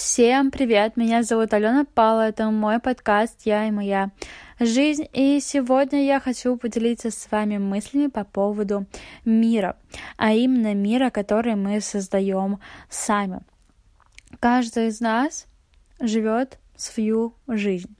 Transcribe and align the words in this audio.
Всем 0.00 0.52
привет! 0.52 0.96
Меня 0.96 1.24
зовут 1.24 1.52
Алена 1.52 1.84
Пала, 1.84 2.28
это 2.28 2.48
мой 2.52 2.78
подкаст 2.78 3.40
«Я 3.44 3.66
и 3.66 3.72
моя 3.72 4.12
жизнь». 4.60 5.08
И 5.12 5.40
сегодня 5.40 6.06
я 6.06 6.20
хочу 6.20 6.56
поделиться 6.56 7.10
с 7.10 7.28
вами 7.32 7.58
мыслями 7.58 8.06
по 8.06 8.22
поводу 8.22 8.86
мира, 9.24 9.76
а 10.16 10.32
именно 10.32 10.72
мира, 10.72 11.10
который 11.10 11.56
мы 11.56 11.80
создаем 11.80 12.60
сами. 12.88 13.40
Каждый 14.38 14.86
из 14.86 15.00
нас 15.00 15.48
живет 15.98 16.60
свою 16.76 17.34
жизнь, 17.48 17.96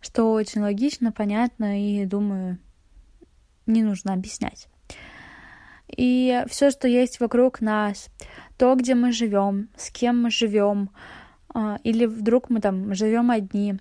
что 0.00 0.32
очень 0.32 0.62
логично, 0.62 1.12
понятно 1.12 1.82
и, 1.86 2.06
думаю, 2.06 2.58
не 3.66 3.82
нужно 3.82 4.14
объяснять. 4.14 4.68
И 5.94 6.42
все, 6.48 6.70
что 6.70 6.88
есть 6.88 7.20
вокруг 7.20 7.60
нас, 7.60 8.08
то, 8.56 8.74
где 8.74 8.94
мы 8.94 9.12
живем, 9.12 9.68
с 9.76 9.90
кем 9.90 10.22
мы 10.22 10.30
живем, 10.30 10.90
или 11.84 12.06
вдруг 12.06 12.50
мы 12.50 12.60
там 12.60 12.94
живем 12.94 13.30
одни, 13.30 13.76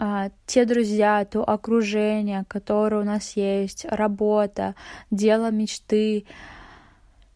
а, 0.00 0.30
те 0.46 0.64
друзья, 0.64 1.24
то 1.24 1.42
окружение, 1.42 2.44
которое 2.46 3.00
у 3.00 3.04
нас 3.04 3.36
есть, 3.36 3.84
работа, 3.84 4.76
дело 5.10 5.50
мечты. 5.50 6.24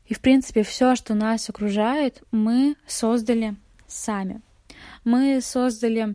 И, 0.06 0.14
в 0.14 0.20
принципе, 0.20 0.62
все, 0.62 0.94
что 0.94 1.14
нас 1.14 1.50
окружает, 1.50 2.22
мы 2.30 2.76
создали 2.86 3.56
сами. 3.88 4.40
Мы 5.04 5.40
создали 5.40 6.14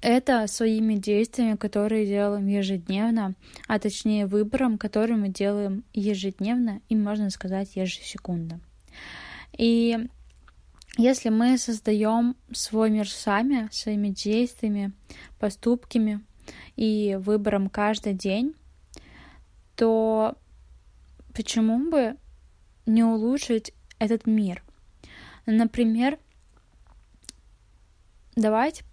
это 0.00 0.46
своими 0.46 0.94
действиями, 0.94 1.56
которые 1.56 2.06
делаем 2.06 2.46
ежедневно, 2.46 3.34
а 3.68 3.78
точнее 3.78 4.26
выбором, 4.26 4.78
который 4.78 5.16
мы 5.16 5.28
делаем 5.28 5.84
ежедневно 5.92 6.80
и, 6.88 6.96
можно 6.96 7.28
сказать, 7.28 7.76
ежесекундно. 7.76 8.60
И 9.58 10.08
если 10.96 11.28
мы 11.28 11.58
создаем 11.58 12.36
свой 12.52 12.90
мир 12.90 13.08
сами, 13.08 13.68
своими 13.70 14.08
действиями, 14.08 14.92
поступками 15.38 16.20
и 16.76 17.18
выбором 17.20 17.68
каждый 17.68 18.14
день, 18.14 18.54
то 19.74 20.36
почему 21.34 21.90
бы 21.90 22.16
не 22.86 23.04
улучшить 23.04 23.72
этот 23.98 24.26
мир? 24.26 24.62
Например, 25.44 26.18
давайте 28.34 28.84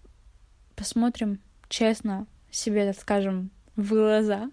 посмотрим 0.76 1.40
честно 1.68 2.26
себе, 2.50 2.86
так 2.86 3.00
скажем, 3.00 3.50
в 3.76 3.88
глаза. 3.88 4.50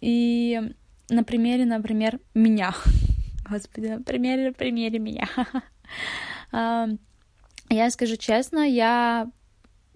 И 0.00 0.72
на 1.08 1.24
примере, 1.24 1.64
например, 1.64 2.20
меня. 2.34 2.74
Господи, 3.50 3.88
на 3.88 4.02
примере, 4.02 4.48
на 4.48 4.52
примере 4.52 4.98
меня. 4.98 5.28
Я 6.52 7.90
скажу 7.90 8.16
честно, 8.16 8.68
я 8.68 9.30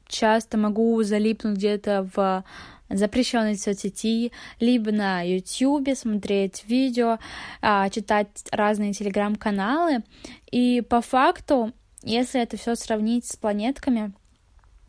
часто 0.06 0.56
могу 0.56 1.02
залипнуть 1.02 1.56
где-то 1.56 2.08
в 2.14 2.44
запрещенной 2.88 3.56
соцсети, 3.56 4.32
либо 4.60 4.92
на 4.92 5.22
YouTube 5.22 5.96
смотреть 5.96 6.64
видео, 6.66 7.18
а, 7.60 7.88
читать 7.90 8.28
разные 8.52 8.92
телеграм-каналы. 8.92 10.04
И 10.50 10.82
по 10.82 11.00
факту, 11.00 11.72
если 12.02 12.40
это 12.40 12.56
все 12.56 12.74
сравнить 12.74 13.26
с 13.26 13.36
планетками, 13.36 14.12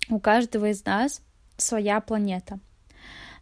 у 0.09 0.19
каждого 0.19 0.69
из 0.69 0.85
нас 0.85 1.21
своя 1.57 1.99
планета, 2.01 2.59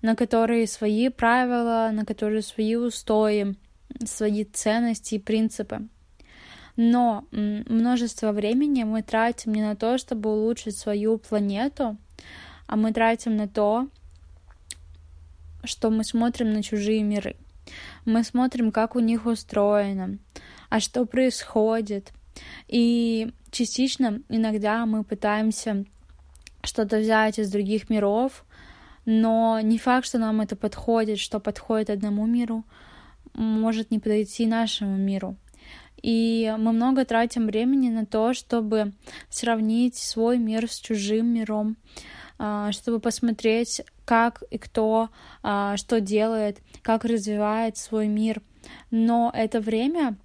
на 0.02 0.16
которой 0.16 0.68
свои 0.68 1.10
правила, 1.10 1.90
на 1.92 2.06
которой 2.06 2.44
свои 2.44 2.76
устои, 2.76 3.56
свои 4.06 4.46
ценности 4.46 5.16
и 5.16 5.20
принципы. 5.20 5.88
Но 6.76 7.26
множество 7.32 8.32
времени 8.32 8.84
мы 8.84 9.04
тратим 9.04 9.54
не 9.54 9.62
на 9.62 9.76
то, 9.76 9.98
чтобы 9.98 10.32
улучшить 10.32 10.78
свою 10.78 11.18
планету, 11.18 11.98
а 12.66 12.76
мы 12.76 12.92
тратим 12.92 13.36
на 13.36 13.48
то, 13.48 13.88
что 15.64 15.90
мы 15.92 16.04
смотрим 16.04 16.52
на 16.54 16.64
чужие 16.64 17.04
миры. 17.04 17.36
Мы 18.06 18.24
смотрим, 18.24 18.72
как 18.72 18.96
у 18.96 19.00
них 19.00 19.26
устроено, 19.26 20.18
а 20.70 20.80
что 20.80 21.06
происходит. 21.06 22.12
И 22.68 23.32
частично 23.52 24.22
иногда 24.30 24.86
мы 24.86 25.04
пытаемся 25.04 25.86
что-то 26.64 26.98
взять 26.98 27.40
из 27.40 27.52
других 27.52 27.90
миров, 27.90 28.46
но 29.06 29.60
не 29.62 29.78
факт, 29.78 30.08
что 30.08 30.18
нам 30.18 30.42
это 30.42 30.56
подходит, 30.56 31.20
что 31.20 31.40
подходит 31.40 31.90
одному 31.90 32.26
миру, 32.26 32.64
может 33.34 33.92
не 33.92 34.00
подойти 34.00 34.48
нашему 34.48 34.98
миру. 34.98 35.36
И 36.04 36.54
мы 36.60 36.74
много 36.74 37.06
тратим 37.06 37.48
времени 37.48 37.90
на 37.90 38.06
то, 38.06 38.34
чтобы 38.34 38.92
сравнить 39.30 39.96
свой 39.96 40.38
мир 40.38 40.70
с 40.70 40.78
чужим 40.80 41.28
миром, 41.28 41.78
а, 42.38 42.74
чтобы 42.74 43.00
посмотреть, 43.00 43.82
как 44.04 44.44
и 44.52 44.58
кто 44.58 45.10
а, 45.42 45.78
что 45.78 46.02
делает, 46.02 46.60
как 46.82 47.06
развивает 47.06 47.78
свой 47.78 48.08
мир. 48.08 48.42
Но 48.92 49.32
это 49.34 49.62
время, 49.62 50.18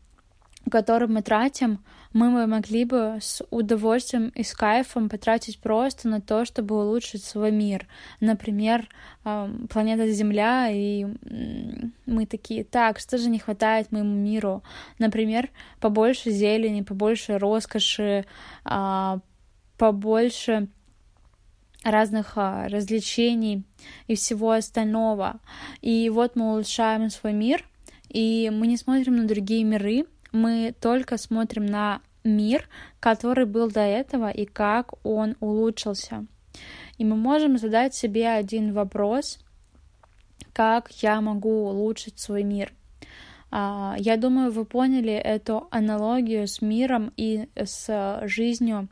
которое 0.69 1.07
мы 1.07 1.23
тратим, 1.23 1.85
мы 2.13 2.47
могли 2.47 2.85
бы 2.85 3.19
с 3.21 3.45
удовольствием 3.51 4.29
и 4.31 4.43
с 4.43 4.55
кайфом 4.55 5.09
потратить 5.09 5.59
просто 5.61 6.09
на 6.09 6.21
то, 6.21 6.45
чтобы 6.45 6.77
улучшить 6.77 7.25
свой 7.25 7.51
мир. 7.51 7.87
Например, 8.21 8.89
планета 9.23 10.11
Земля, 10.11 10.71
и 10.71 11.07
мы 12.07 12.27
такие, 12.27 12.65
так, 12.65 12.99
что 12.99 13.19
же 13.19 13.29
не 13.29 13.39
хватает 13.39 13.93
моему 13.93 14.15
миру? 14.15 14.63
Например, 14.99 15.51
побольше 15.81 16.31
зелени, 16.31 16.83
побольше 16.83 17.39
роскоши, 17.39 18.25
а, 18.65 19.21
побольше 19.77 20.69
разных 21.85 22.33
а, 22.37 22.69
развлечений 22.69 23.65
и 24.07 24.15
всего 24.15 24.53
остального. 24.53 25.41
И 25.81 26.11
вот 26.11 26.37
мы 26.37 26.53
улучшаем 26.53 27.11
свой 27.11 27.33
мир, 27.33 27.65
и 28.09 28.51
мы 28.53 28.67
не 28.67 28.77
смотрим 28.77 29.17
на 29.17 29.27
другие 29.27 29.65
миры, 29.65 30.07
мы 30.33 30.75
только 30.81 31.17
смотрим 31.17 31.67
на 31.67 32.01
мир, 32.25 32.69
который 33.01 33.47
был 33.47 33.71
до 33.71 33.81
этого 33.81 34.31
и 34.31 34.45
как 34.45 34.93
он 35.05 35.37
улучшился. 35.41 36.27
И 36.99 37.05
мы 37.05 37.17
можем 37.17 37.59
задать 37.59 37.95
себе 37.95 38.29
один 38.29 38.73
вопрос, 38.73 39.39
как 40.53 40.91
я 41.03 41.21
могу 41.21 41.69
улучшить 41.69 42.19
свой 42.19 42.43
мир. 42.43 42.73
А, 43.51 43.97
я 43.99 44.17
думаю, 44.17 44.51
вы 44.51 44.65
поняли 44.65 45.13
эту 45.13 45.69
аналогию 45.71 46.47
с 46.47 46.61
миром 46.61 47.13
и 47.17 47.49
с 47.57 48.21
жизнью, 48.25 48.89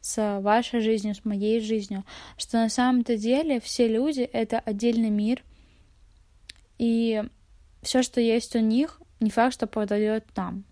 с 0.00 0.40
вашей 0.40 0.80
жизнью, 0.80 1.14
с 1.14 1.24
моей 1.24 1.60
жизнью, 1.60 2.04
что 2.36 2.58
на 2.58 2.68
самом-то 2.68 3.16
деле 3.16 3.60
все 3.60 3.86
люди— 3.86 4.20
это 4.32 4.58
отдельный 4.58 5.10
мир, 5.10 5.44
и 6.78 7.22
все, 7.82 8.02
что 8.02 8.20
есть 8.20 8.56
у 8.56 8.60
них, 8.60 9.00
не 9.20 9.30
факт, 9.30 9.54
что 9.54 9.66
подойдет 9.68 10.26
нам. 10.34 10.64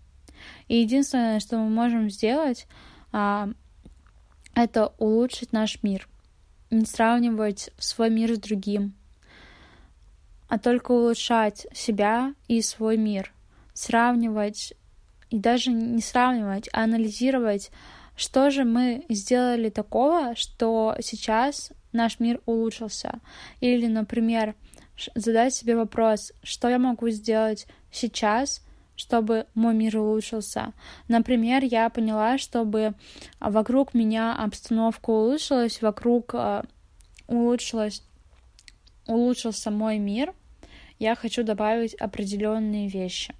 И 0.67 0.77
единственное, 0.77 1.39
что 1.39 1.57
мы 1.57 1.69
можем 1.69 2.09
сделать, 2.09 2.67
а, 3.11 3.49
это 4.55 4.93
улучшить 4.97 5.53
наш 5.53 5.81
мир. 5.83 6.07
Не 6.69 6.85
сравнивать 6.85 7.71
свой 7.77 8.09
мир 8.09 8.35
с 8.35 8.39
другим, 8.39 8.93
а 10.47 10.59
только 10.59 10.91
улучшать 10.91 11.67
себя 11.73 12.33
и 12.47 12.61
свой 12.61 12.97
мир. 12.97 13.33
Сравнивать 13.73 14.73
и 15.29 15.39
даже 15.39 15.71
не 15.71 16.01
сравнивать, 16.01 16.69
а 16.73 16.83
анализировать, 16.83 17.71
что 18.15 18.51
же 18.51 18.65
мы 18.65 19.05
сделали 19.09 19.69
такого, 19.69 20.35
что 20.35 20.95
сейчас 21.01 21.71
наш 21.93 22.19
мир 22.19 22.41
улучшился. 22.45 23.19
Или, 23.61 23.87
например, 23.87 24.55
задать 25.15 25.53
себе 25.53 25.75
вопрос, 25.75 26.33
что 26.43 26.69
я 26.69 26.77
могу 26.77 27.09
сделать 27.09 27.65
сейчас, 27.91 28.61
чтобы 29.01 29.47
мой 29.55 29.73
мир 29.73 29.97
улучшился. 29.97 30.73
Например, 31.07 31.63
я 31.63 31.89
поняла, 31.89 32.37
чтобы 32.37 32.93
вокруг 33.39 33.95
меня 33.95 34.35
обстановка 34.35 35.09
улучшилась, 35.09 35.81
вокруг 35.81 36.35
э, 36.35 36.61
улучшилась, 37.27 38.03
улучшился 39.07 39.71
мой 39.71 39.97
мир, 39.97 40.35
я 40.99 41.15
хочу 41.15 41.43
добавить 41.43 41.95
определенные 41.95 42.89
вещи. 42.89 43.33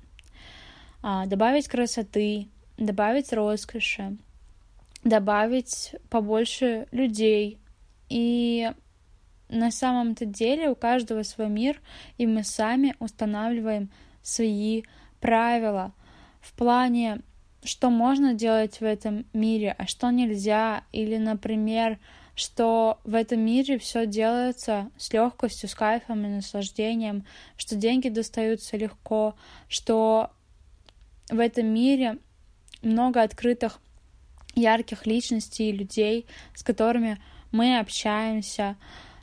А, 1.04 1.28
добавить 1.28 1.68
красоты, 1.68 2.48
добавить 2.80 3.32
роскоши, 3.32 4.18
добавить 5.04 5.94
побольше 6.10 6.88
людей. 6.92 7.60
И 8.10 8.72
на 9.48 9.70
самом-то 9.70 10.26
деле 10.26 10.72
у 10.72 10.76
каждого 10.76 11.22
свой 11.22 11.50
мир, 11.50 11.80
и 12.18 12.26
мы 12.26 12.44
сами 12.44 12.96
устанавливаем 12.98 13.92
свои 14.24 14.82
правила 15.22 15.94
в 16.42 16.54
плане, 16.54 17.22
что 17.64 17.90
можно 17.90 18.34
делать 18.34 18.82
в 18.82 18.84
этом 18.84 19.26
мире, 19.34 19.76
а 19.78 19.88
что 19.88 20.10
нельзя, 20.10 20.84
или, 20.92 21.18
например, 21.18 22.00
что 22.36 23.00
в 23.04 23.14
этом 23.14 23.42
мире 23.42 23.78
все 23.78 24.06
делается 24.06 24.90
с 24.98 25.14
легкостью, 25.14 25.70
с 25.70 25.76
кайфом 25.76 26.26
и 26.26 26.30
наслаждением, 26.30 27.26
что 27.56 27.76
деньги 27.76 28.10
достаются 28.10 28.78
легко, 28.78 29.36
что 29.68 30.32
в 31.30 31.40
этом 31.40 31.68
мире 31.68 32.18
много 32.82 33.22
открытых 33.22 33.80
ярких 34.56 35.06
личностей, 35.06 35.72
людей, 35.72 36.26
с 36.56 36.64
которыми 36.64 37.22
мы 37.52 37.80
общаемся. 37.80 38.76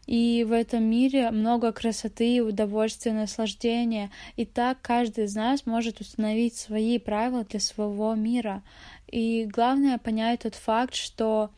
И 0.09 0.43
в 0.49 0.53
этом 0.53 0.85
мире 0.85 1.31
много 1.31 1.71
красоты, 1.71 2.43
удовольствия, 2.43 3.13
наслаждения. 3.13 4.11
И 4.37 4.47
так 4.47 4.81
каждый 4.81 5.25
из 5.25 5.35
нас 5.35 5.67
может 5.67 6.01
установить 6.01 6.57
свои 6.57 6.99
правила 6.99 7.45
для 7.45 7.61
своего 7.61 8.15
мира. 8.15 8.63
И 9.07 9.45
главное 9.45 9.99
понять 9.99 10.41
тот 10.45 10.55
факт, 10.55 10.95
что 10.95 11.51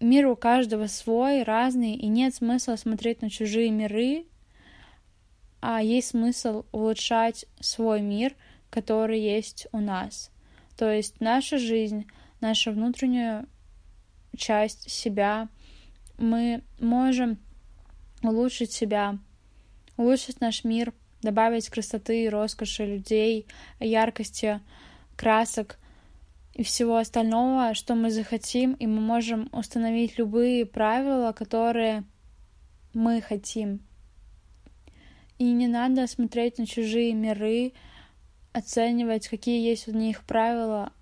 мир 0.00 0.26
у 0.26 0.34
каждого 0.34 0.88
свой, 0.88 1.44
разный, 1.44 1.94
и 1.94 2.08
нет 2.08 2.34
смысла 2.34 2.74
смотреть 2.74 3.22
на 3.22 3.30
чужие 3.30 3.70
миры, 3.70 4.24
а 5.60 5.80
есть 5.80 6.08
смысл 6.08 6.64
улучшать 6.72 7.46
свой 7.60 8.00
мир, 8.00 8.34
который 8.68 9.20
есть 9.20 9.68
у 9.70 9.78
нас. 9.78 10.32
То 10.76 10.90
есть 10.90 11.20
наша 11.20 11.58
жизнь, 11.58 12.08
наша 12.40 12.72
внутренняя 12.72 13.46
часть 14.36 14.90
себя, 14.90 15.48
мы 16.18 16.62
можем 16.80 17.38
улучшить 18.28 18.72
себя, 18.72 19.18
улучшить 19.96 20.40
наш 20.40 20.64
мир, 20.64 20.92
добавить 21.22 21.68
красоты, 21.68 22.28
роскоши 22.28 22.84
людей, 22.84 23.46
яркости, 23.80 24.60
красок 25.16 25.78
и 26.54 26.62
всего 26.62 26.96
остального, 26.96 27.74
что 27.74 27.94
мы 27.94 28.10
захотим, 28.10 28.74
и 28.74 28.86
мы 28.86 29.00
можем 29.00 29.48
установить 29.52 30.18
любые 30.18 30.66
правила, 30.66 31.32
которые 31.32 32.04
мы 32.92 33.20
хотим. 33.20 33.80
И 35.38 35.50
не 35.50 35.66
надо 35.66 36.06
смотреть 36.06 36.58
на 36.58 36.66
чужие 36.66 37.12
миры, 37.12 37.72
оценивать, 38.52 39.26
какие 39.26 39.68
есть 39.68 39.88
в 39.88 39.94
них 39.94 40.22
правила, 40.22 40.92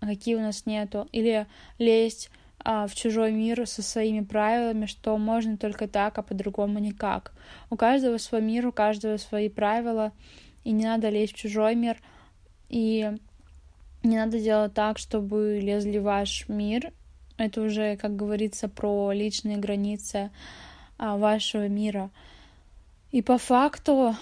а 0.00 0.06
какие 0.06 0.34
у 0.34 0.40
нас 0.40 0.66
нету, 0.66 1.08
или 1.12 1.46
лезть 1.78 2.30
в 2.66 2.94
чужой 2.96 3.30
мир 3.30 3.64
со 3.66 3.80
своими 3.80 4.24
правилами, 4.24 4.86
что 4.86 5.16
можно 5.18 5.56
только 5.56 5.86
так, 5.86 6.18
а 6.18 6.22
по-другому 6.22 6.80
никак. 6.80 7.32
У 7.70 7.76
каждого 7.76 8.18
свой 8.18 8.42
мир, 8.42 8.66
у 8.66 8.72
каждого 8.72 9.18
свои 9.18 9.48
правила, 9.48 10.12
и 10.64 10.72
не 10.72 10.84
надо 10.84 11.08
лезть 11.08 11.34
в 11.34 11.36
чужой 11.36 11.76
мир, 11.76 11.96
и 12.68 13.12
не 14.02 14.16
надо 14.16 14.40
делать 14.40 14.74
так, 14.74 14.98
чтобы 14.98 15.60
лезли 15.62 15.98
в 15.98 16.02
ваш 16.02 16.48
мир. 16.48 16.92
Это 17.38 17.60
уже, 17.60 17.96
как 17.96 18.16
говорится, 18.16 18.68
про 18.68 19.12
личные 19.12 19.58
границы 19.58 20.30
а, 20.98 21.16
вашего 21.16 21.68
мира. 21.68 22.10
И 23.12 23.22
по 23.22 23.38
факту 23.38 24.16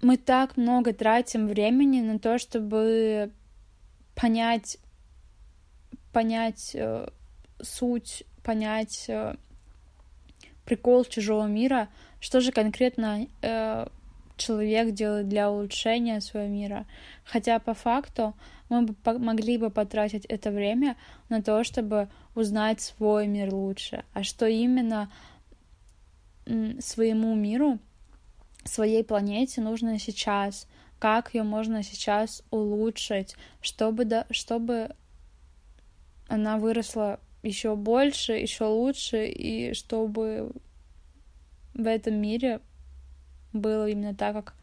мы 0.00 0.16
так 0.16 0.56
много 0.56 0.92
тратим 0.92 1.48
времени 1.48 2.02
на 2.02 2.20
то, 2.20 2.38
чтобы 2.38 3.32
понять 4.14 4.78
понять 6.12 6.72
э, 6.74 7.08
суть, 7.62 8.24
понять 8.42 9.06
э, 9.08 9.34
прикол 10.64 11.04
чужого 11.04 11.46
мира, 11.46 11.88
что 12.20 12.40
же 12.40 12.52
конкретно 12.52 13.26
э, 13.42 13.86
человек 14.36 14.92
делает 14.94 15.28
для 15.28 15.50
улучшения 15.50 16.20
своего 16.20 16.48
мира. 16.48 16.86
Хотя 17.24 17.58
по 17.58 17.74
факту 17.74 18.34
мы 18.68 18.82
бы 18.82 18.94
могли 19.18 19.58
бы 19.58 19.70
потратить 19.70 20.24
это 20.26 20.50
время 20.50 20.96
на 21.28 21.42
то, 21.42 21.64
чтобы 21.64 22.08
узнать 22.34 22.80
свой 22.80 23.26
мир 23.26 23.52
лучше. 23.52 24.04
А 24.12 24.22
что 24.22 24.46
именно 24.46 25.10
своему 26.80 27.34
миру, 27.34 27.78
своей 28.64 29.04
планете 29.04 29.60
нужно 29.60 29.98
сейчас, 29.98 30.66
как 30.98 31.34
ее 31.34 31.42
можно 31.42 31.82
сейчас 31.82 32.42
улучшить, 32.50 33.36
чтобы, 33.60 34.04
да, 34.04 34.26
чтобы 34.30 34.94
она 36.30 36.58
выросла 36.58 37.18
еще 37.42 37.74
больше, 37.74 38.34
еще 38.34 38.64
лучше, 38.66 39.26
и 39.26 39.74
чтобы 39.74 40.52
в 41.74 41.86
этом 41.86 42.14
мире 42.14 42.60
было 43.52 43.88
именно 43.88 44.14
так, 44.14 44.34
как 44.34 44.54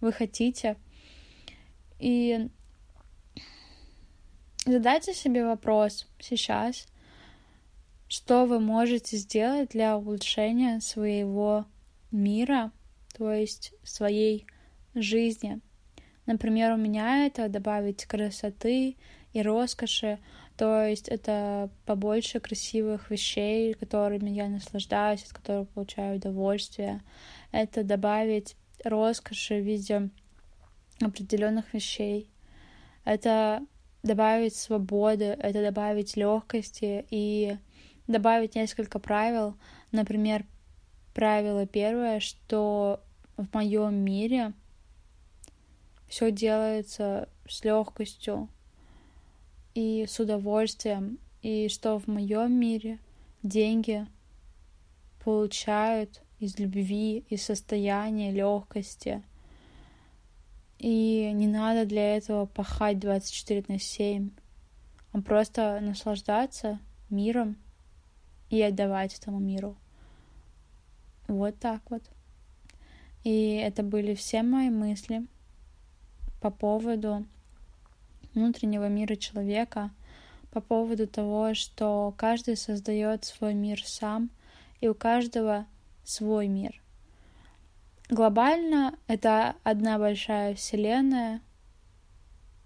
вы 0.00 0.12
хотите. 0.12 0.76
И 1.98 2.48
задайте 4.64 5.14
себе 5.14 5.44
вопрос 5.44 6.06
сейчас, 6.20 6.86
что 8.06 8.46
вы 8.46 8.60
можете 8.60 9.16
сделать 9.16 9.70
для 9.70 9.96
улучшения 9.96 10.80
своего 10.80 11.66
мира, 12.12 12.70
то 13.18 13.32
есть 13.32 13.74
своей 13.82 14.46
жизни. 14.94 15.60
Например, 16.24 16.74
у 16.74 16.76
меня 16.76 17.26
это 17.26 17.48
добавить 17.48 18.04
красоты 18.04 18.96
и 19.32 19.42
роскоши, 19.42 20.20
то 20.56 20.86
есть 20.86 21.08
это 21.08 21.70
побольше 21.84 22.40
красивых 22.40 23.10
вещей, 23.10 23.74
которыми 23.74 24.30
я 24.30 24.48
наслаждаюсь, 24.48 25.24
от 25.24 25.32
которых 25.32 25.68
получаю 25.70 26.16
удовольствие. 26.16 27.02
Это 27.52 27.84
добавить 27.84 28.56
роскоши 28.82 29.60
в 29.60 29.64
виде 29.64 30.10
определенных 31.00 31.74
вещей. 31.74 32.30
Это 33.04 33.64
добавить 34.02 34.56
свободы, 34.56 35.24
это 35.24 35.62
добавить 35.62 36.16
легкости 36.16 37.06
и 37.10 37.58
добавить 38.06 38.54
несколько 38.54 38.98
правил. 38.98 39.58
Например, 39.92 40.44
правило 41.14 41.66
первое, 41.66 42.20
что 42.20 43.02
в 43.36 43.52
моем 43.52 43.94
мире 43.96 44.54
все 46.08 46.30
делается 46.30 47.28
с 47.48 47.62
легкостью, 47.64 48.48
и 49.76 50.06
с 50.08 50.18
удовольствием, 50.18 51.18
и 51.42 51.68
что 51.68 51.98
в 51.98 52.06
моем 52.06 52.58
мире 52.58 52.98
деньги 53.42 54.06
получают 55.22 56.22
из 56.38 56.58
любви, 56.58 57.26
из 57.28 57.42
состояния 57.42 58.32
легкости. 58.32 59.22
И 60.78 61.30
не 61.34 61.46
надо 61.46 61.84
для 61.84 62.16
этого 62.16 62.46
пахать 62.46 62.98
24 62.98 63.66
на 63.68 63.78
7, 63.78 64.30
а 65.12 65.20
просто 65.20 65.78
наслаждаться 65.82 66.80
миром 67.10 67.58
и 68.48 68.62
отдавать 68.62 69.18
этому 69.18 69.40
миру. 69.40 69.76
Вот 71.28 71.58
так 71.58 71.82
вот. 71.90 72.02
И 73.24 73.56
это 73.56 73.82
были 73.82 74.14
все 74.14 74.42
мои 74.42 74.70
мысли 74.70 75.26
по 76.40 76.50
поводу 76.50 77.26
внутреннего 78.36 78.88
мира 78.88 79.16
человека, 79.16 79.90
по 80.52 80.60
поводу 80.60 81.06
того, 81.06 81.54
что 81.54 82.14
каждый 82.16 82.56
создает 82.56 83.24
свой 83.24 83.54
мир 83.54 83.82
сам, 83.84 84.30
и 84.80 84.88
у 84.88 84.94
каждого 84.94 85.66
свой 86.04 86.46
мир. 86.46 86.80
Глобально 88.08 88.96
это 89.08 89.56
одна 89.64 89.98
большая 89.98 90.54
вселенная 90.54 91.40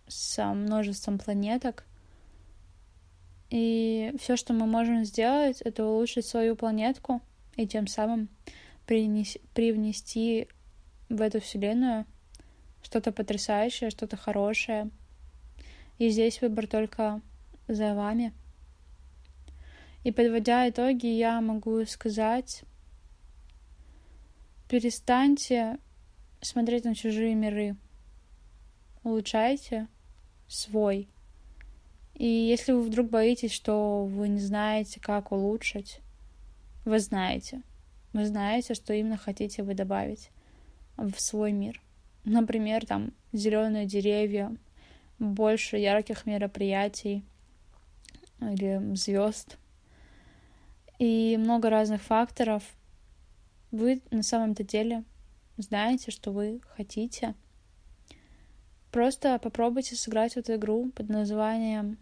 с 0.06 0.44
множеством 0.54 1.18
планеток, 1.18 1.84
и 3.48 4.12
все, 4.20 4.36
что 4.36 4.52
мы 4.52 4.66
можем 4.66 5.04
сделать, 5.04 5.60
это 5.62 5.84
улучшить 5.84 6.26
свою 6.26 6.54
планетку 6.56 7.20
и 7.56 7.66
тем 7.66 7.86
самым 7.86 8.28
принес- 8.86 9.40
привнести 9.54 10.46
в 11.08 11.20
эту 11.20 11.40
вселенную 11.40 12.06
что-то 12.82 13.10
потрясающее, 13.10 13.90
что-то 13.90 14.16
хорошее— 14.16 14.90
и 16.00 16.08
здесь 16.08 16.40
выбор 16.40 16.66
только 16.66 17.20
за 17.68 17.94
вами. 17.94 18.32
И 20.02 20.10
подводя 20.10 20.66
итоги, 20.66 21.06
я 21.06 21.42
могу 21.42 21.84
сказать, 21.84 22.62
перестаньте 24.66 25.76
смотреть 26.40 26.84
на 26.84 26.94
чужие 26.94 27.34
миры. 27.34 27.76
Улучшайте 29.04 29.88
свой. 30.48 31.06
И 32.14 32.26
если 32.26 32.72
вы 32.72 32.80
вдруг 32.80 33.10
боитесь, 33.10 33.52
что 33.52 34.06
вы 34.06 34.28
не 34.28 34.40
знаете, 34.40 35.00
как 35.00 35.32
улучшить, 35.32 36.00
вы 36.86 36.98
знаете. 36.98 37.60
Вы 38.14 38.24
знаете, 38.24 38.72
что 38.72 38.94
именно 38.94 39.18
хотите 39.18 39.62
вы 39.62 39.74
добавить 39.74 40.30
в 40.96 41.20
свой 41.20 41.52
мир. 41.52 41.78
Например, 42.24 42.86
там 42.86 43.12
зеленые 43.34 43.84
деревья, 43.84 44.56
больше 45.20 45.76
ярких 45.76 46.26
мероприятий 46.26 47.22
или 48.40 48.94
звезд 48.96 49.58
и 51.00 51.38
много 51.38 51.70
разных 51.70 52.02
факторов, 52.02 52.62
вы 53.70 54.02
на 54.10 54.22
самом-то 54.22 54.64
деле 54.64 55.02
знаете, 55.56 56.10
что 56.10 56.30
вы 56.30 56.60
хотите. 56.76 57.34
Просто 58.92 59.38
попробуйте 59.38 59.96
сыграть 59.96 60.36
эту 60.36 60.56
игру 60.56 60.90
под 60.90 61.08
названием 61.08 61.96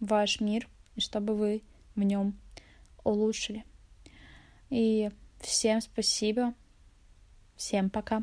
«Ваш 0.00 0.40
мир», 0.40 0.68
и 0.96 1.00
чтобы 1.00 1.36
вы 1.36 1.62
в 1.94 2.02
нем 2.02 2.36
улучшили. 3.04 3.64
И 4.70 5.10
всем 5.40 5.80
спасибо. 5.80 6.54
Всем 7.56 7.90
пока. 7.90 8.18